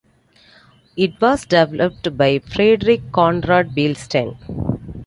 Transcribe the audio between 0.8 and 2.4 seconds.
It was developed by